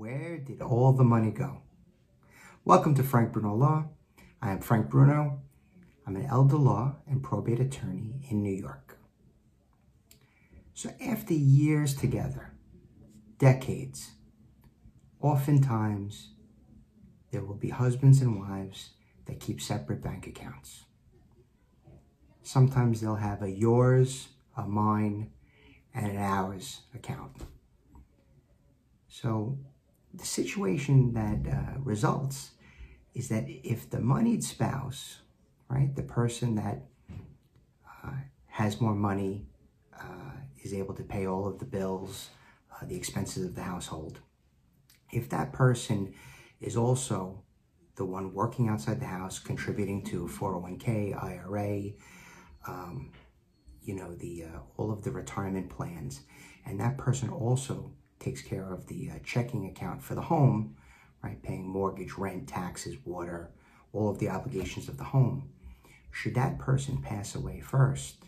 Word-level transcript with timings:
Where 0.00 0.38
did 0.38 0.62
all 0.62 0.94
the 0.94 1.04
money 1.04 1.30
go? 1.30 1.60
Welcome 2.64 2.94
to 2.94 3.02
Frank 3.02 3.32
Bruno 3.32 3.54
Law. 3.54 3.90
I 4.40 4.50
am 4.50 4.60
Frank 4.60 4.88
Bruno. 4.88 5.42
I'm 6.06 6.16
an 6.16 6.24
elder 6.24 6.56
law 6.56 6.96
and 7.06 7.22
probate 7.22 7.60
attorney 7.60 8.14
in 8.30 8.42
New 8.42 8.54
York. 8.54 8.96
So 10.72 10.88
after 11.06 11.34
years 11.34 11.94
together, 11.94 12.54
decades, 13.38 14.12
oftentimes 15.20 16.30
there 17.30 17.44
will 17.44 17.56
be 17.56 17.68
husbands 17.68 18.22
and 18.22 18.40
wives 18.40 18.92
that 19.26 19.38
keep 19.38 19.60
separate 19.60 20.02
bank 20.02 20.26
accounts. 20.26 20.84
Sometimes 22.42 23.02
they'll 23.02 23.16
have 23.16 23.42
a 23.42 23.50
yours, 23.50 24.28
a 24.56 24.62
mine, 24.62 25.30
and 25.92 26.12
an 26.12 26.16
ours 26.16 26.80
account. 26.94 27.42
So 29.06 29.58
the 30.12 30.26
situation 30.26 31.12
that 31.14 31.52
uh, 31.52 31.78
results 31.80 32.50
is 33.14 33.28
that 33.28 33.44
if 33.48 33.90
the 33.90 34.00
moneyed 34.00 34.44
spouse, 34.44 35.20
right, 35.68 35.94
the 35.94 36.02
person 36.02 36.54
that 36.56 36.84
uh, 38.04 38.12
has 38.46 38.80
more 38.80 38.94
money, 38.94 39.46
uh, 39.98 40.32
is 40.62 40.72
able 40.74 40.94
to 40.94 41.02
pay 41.02 41.26
all 41.26 41.46
of 41.46 41.58
the 41.58 41.64
bills, 41.64 42.30
uh, 42.72 42.86
the 42.86 42.96
expenses 42.96 43.44
of 43.44 43.54
the 43.54 43.62
household, 43.62 44.20
if 45.12 45.28
that 45.28 45.52
person 45.52 46.14
is 46.60 46.76
also 46.76 47.42
the 47.96 48.04
one 48.04 48.32
working 48.32 48.68
outside 48.68 49.00
the 49.00 49.06
house, 49.06 49.38
contributing 49.38 50.02
to 50.04 50.26
401k, 50.26 51.22
IRA, 51.22 51.90
um, 52.66 53.12
you 53.82 53.94
know, 53.94 54.14
the 54.14 54.44
uh, 54.44 54.58
all 54.76 54.92
of 54.92 55.02
the 55.02 55.10
retirement 55.10 55.68
plans, 55.68 56.20
and 56.64 56.78
that 56.80 56.96
person 56.96 57.28
also 57.28 57.92
takes 58.20 58.42
care 58.42 58.72
of 58.72 58.86
the 58.86 59.10
uh, 59.10 59.18
checking 59.24 59.66
account 59.66 60.02
for 60.02 60.14
the 60.14 60.20
home, 60.20 60.76
right? 61.24 61.42
Paying 61.42 61.66
mortgage, 61.66 62.16
rent, 62.16 62.46
taxes, 62.46 62.96
water, 63.04 63.50
all 63.92 64.10
of 64.10 64.18
the 64.18 64.28
obligations 64.28 64.88
of 64.88 64.98
the 64.98 65.04
home. 65.04 65.50
Should 66.12 66.34
that 66.34 66.58
person 66.58 67.02
pass 67.02 67.34
away 67.34 67.60
first, 67.60 68.24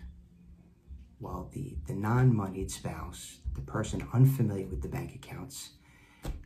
well, 1.20 1.50
the, 1.52 1.76
the 1.86 1.94
non-moneyed 1.94 2.70
spouse, 2.70 3.38
the 3.54 3.60
person 3.60 4.08
unfamiliar 4.12 4.66
with 4.66 4.82
the 4.82 4.88
bank 4.88 5.14
accounts, 5.14 5.70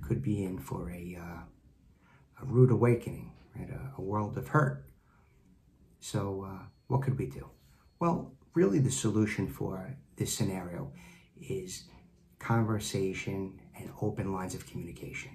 could 0.06 0.22
be 0.22 0.44
in 0.44 0.58
for 0.58 0.90
a, 0.90 1.18
uh, 1.18 2.42
a 2.42 2.44
rude 2.44 2.70
awakening, 2.70 3.32
right? 3.56 3.70
A, 3.70 4.00
a, 4.00 4.02
world 4.02 4.36
of 4.36 4.48
hurt. 4.48 4.84
So 6.00 6.46
uh, 6.48 6.64
what 6.88 7.02
could 7.02 7.18
we 7.18 7.26
do? 7.26 7.48
Well, 8.00 8.32
really 8.54 8.78
the 8.78 8.90
solution 8.90 9.48
for 9.48 9.96
this 10.16 10.32
scenario 10.32 10.92
is 11.40 11.84
conversation, 12.38 13.60
and 13.78 13.90
open 14.00 14.32
lines 14.32 14.54
of 14.54 14.66
communication, 14.66 15.30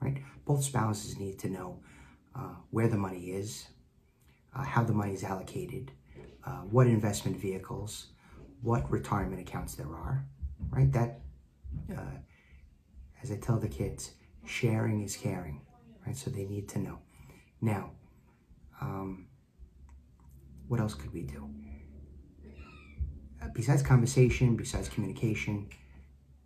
right? 0.00 0.18
Both 0.44 0.64
spouses 0.64 1.18
need 1.18 1.38
to 1.40 1.48
know 1.48 1.80
uh, 2.34 2.54
where 2.70 2.88
the 2.88 2.96
money 2.96 3.30
is, 3.30 3.68
uh, 4.54 4.62
how 4.62 4.84
the 4.84 4.92
money 4.92 5.14
is 5.14 5.24
allocated, 5.24 5.92
uh, 6.44 6.62
what 6.70 6.86
investment 6.86 7.36
vehicles, 7.36 8.08
what 8.62 8.90
retirement 8.90 9.40
accounts 9.40 9.74
there 9.74 9.88
are, 9.88 10.24
right? 10.70 10.90
That, 10.92 11.20
uh, 11.92 12.18
as 13.22 13.30
I 13.30 13.36
tell 13.36 13.58
the 13.58 13.68
kids, 13.68 14.12
sharing 14.44 15.02
is 15.02 15.16
caring, 15.16 15.60
right? 16.06 16.16
So 16.16 16.30
they 16.30 16.44
need 16.44 16.68
to 16.70 16.78
know. 16.78 16.98
Now, 17.60 17.90
um, 18.80 19.26
what 20.68 20.80
else 20.80 20.94
could 20.94 21.12
we 21.12 21.22
do? 21.22 21.48
Uh, 23.42 23.48
besides 23.54 23.82
conversation, 23.82 24.56
besides 24.56 24.88
communication, 24.88 25.68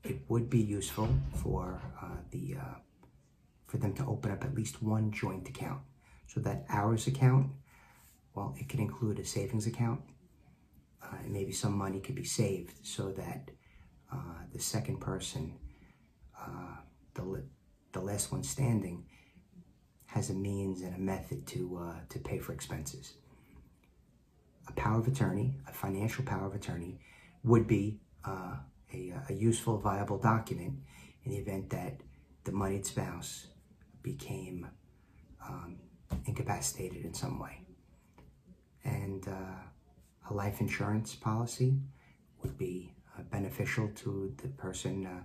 it 0.04 0.18
would 0.28 0.48
be 0.48 0.60
useful 0.60 1.08
for 1.42 1.80
uh, 2.02 2.16
the 2.30 2.56
uh, 2.58 2.78
for 3.66 3.76
them 3.78 3.92
to 3.94 4.04
open 4.06 4.32
up 4.32 4.44
at 4.44 4.54
least 4.54 4.82
one 4.82 5.12
joint 5.12 5.48
account. 5.48 5.80
So 6.26 6.40
that 6.40 6.64
ours 6.68 7.06
account, 7.06 7.48
well, 8.34 8.54
it 8.58 8.68
can 8.68 8.80
include 8.80 9.18
a 9.18 9.24
savings 9.24 9.66
account, 9.66 10.00
uh, 11.02 11.16
and 11.22 11.32
maybe 11.32 11.52
some 11.52 11.76
money 11.76 12.00
could 12.00 12.14
be 12.14 12.24
saved 12.24 12.74
so 12.82 13.12
that 13.12 13.50
uh, 14.12 14.16
the 14.52 14.58
second 14.58 15.00
person, 15.00 15.54
uh, 16.40 16.76
the 17.14 17.42
the 17.92 18.00
last 18.00 18.32
one 18.32 18.42
standing, 18.42 19.04
has 20.06 20.30
a 20.30 20.34
means 20.34 20.82
and 20.82 20.94
a 20.94 20.98
method 20.98 21.46
to 21.48 21.78
uh, 21.78 22.00
to 22.08 22.18
pay 22.18 22.38
for 22.38 22.52
expenses. 22.52 23.14
A 24.68 24.72
power 24.72 25.00
of 25.00 25.08
attorney, 25.08 25.56
a 25.68 25.72
financial 25.72 26.24
power 26.24 26.46
of 26.46 26.54
attorney, 26.54 27.00
would 27.42 27.66
be 27.66 28.00
a, 28.92 29.14
a 29.28 29.32
useful, 29.32 29.78
viable 29.78 30.18
document 30.18 30.74
in 31.24 31.32
the 31.32 31.38
event 31.38 31.70
that 31.70 32.00
the 32.44 32.52
moneyed 32.52 32.86
spouse 32.86 33.46
became 34.02 34.66
um, 35.46 35.76
incapacitated 36.26 37.04
in 37.04 37.14
some 37.14 37.38
way. 37.38 37.60
And 38.84 39.26
uh, 39.28 40.30
a 40.30 40.34
life 40.34 40.60
insurance 40.60 41.14
policy 41.14 41.74
would 42.42 42.56
be 42.56 42.94
uh, 43.18 43.22
beneficial 43.30 43.88
to 43.96 44.34
the 44.42 44.48
person 44.48 45.06
uh, 45.06 45.22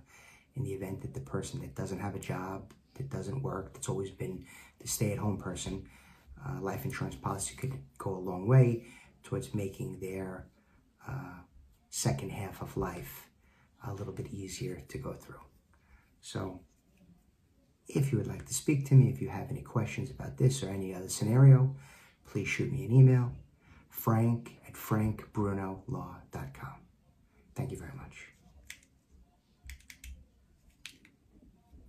in 0.54 0.64
the 0.64 0.72
event 0.72 1.00
that 1.02 1.14
the 1.14 1.20
person 1.20 1.60
that 1.60 1.74
doesn't 1.74 1.98
have 1.98 2.14
a 2.14 2.18
job, 2.18 2.72
that 2.94 3.08
doesn't 3.10 3.42
work, 3.42 3.72
that's 3.72 3.88
always 3.88 4.10
been 4.10 4.44
the 4.80 4.88
stay-at-home 4.88 5.38
person, 5.38 5.86
uh, 6.46 6.60
life 6.60 6.84
insurance 6.84 7.16
policy 7.16 7.54
could 7.56 7.74
go 7.98 8.14
a 8.14 8.18
long 8.18 8.46
way 8.46 8.84
towards 9.22 9.54
making 9.54 9.98
their 10.00 10.46
uh, 11.08 11.40
second 11.90 12.30
half 12.30 12.60
of 12.62 12.76
life 12.76 13.25
a 13.88 13.94
little 13.94 14.12
bit 14.12 14.32
easier 14.32 14.82
to 14.88 14.98
go 14.98 15.12
through. 15.12 15.40
So 16.20 16.60
if 17.88 18.10
you 18.10 18.18
would 18.18 18.26
like 18.26 18.46
to 18.46 18.54
speak 18.54 18.86
to 18.86 18.94
me, 18.94 19.10
if 19.10 19.20
you 19.20 19.28
have 19.28 19.50
any 19.50 19.62
questions 19.62 20.10
about 20.10 20.36
this 20.36 20.62
or 20.62 20.70
any 20.70 20.94
other 20.94 21.08
scenario, 21.08 21.74
please 22.26 22.48
shoot 22.48 22.72
me 22.72 22.84
an 22.84 22.92
email, 22.92 23.32
frank 23.90 24.58
at 24.66 24.74
frankbrunolaw.com. 24.74 26.74
Thank 27.54 27.70
you 27.70 27.78
very 27.78 27.94
much. 27.96 28.35